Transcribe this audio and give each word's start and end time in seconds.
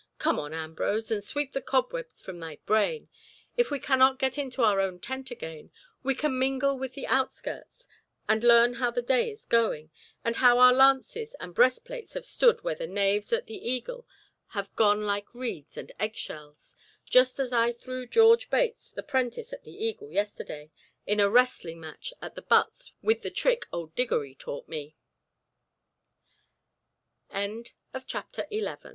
"Come 0.17 0.39
on, 0.39 0.51
Ambrose, 0.51 1.11
and 1.11 1.23
sweep 1.23 1.51
the 1.51 1.61
cobwebs 1.61 2.23
from 2.23 2.39
thy 2.39 2.55
brain. 2.65 3.07
If 3.55 3.69
we 3.69 3.77
cannot 3.77 4.17
get 4.17 4.35
into 4.35 4.63
our 4.63 4.79
own 4.79 4.97
tent 4.99 5.29
again, 5.29 5.69
we 6.01 6.15
can 6.15 6.39
mingle 6.39 6.75
with 6.75 6.95
the 6.95 7.05
outskirts, 7.05 7.87
and 8.27 8.43
learn 8.43 8.73
how 8.73 8.89
the 8.89 9.03
day 9.03 9.29
is 9.29 9.45
going, 9.45 9.91
and 10.25 10.37
how 10.37 10.57
our 10.57 10.73
lances 10.73 11.35
and 11.39 11.53
breastplates 11.53 12.13
have 12.15 12.25
stood 12.25 12.63
where 12.63 12.73
the 12.73 12.87
knaves' 12.87 13.31
at 13.31 13.45
the 13.45 13.57
Eagle 13.69 14.07
have 14.47 14.75
gone 14.75 15.03
like 15.05 15.35
reeds 15.35 15.77
and 15.77 15.91
egg 15.99 16.15
shells—just 16.15 17.39
as 17.39 17.53
I 17.53 17.71
threw 17.71 18.07
George 18.07 18.49
Bates, 18.49 18.89
the 18.89 19.03
prentice 19.03 19.53
at 19.53 19.63
the 19.65 19.85
Eagle 19.85 20.09
yesterday, 20.09 20.71
in 21.05 21.19
a 21.19 21.29
wrestling 21.29 21.79
match 21.79 22.11
at 22.23 22.33
the 22.33 22.41
butts 22.41 22.91
with 23.03 23.21
the 23.21 23.29
trick 23.29 23.67
old 23.71 23.93
Diggory 23.93 24.33
taught 24.33 24.67
me." 24.67 24.95
CHAPTER 28.07 28.47
XII. 28.51 28.79